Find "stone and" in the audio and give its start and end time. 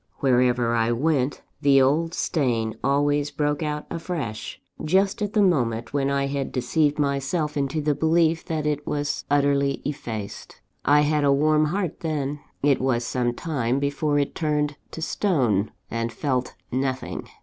15.03-16.11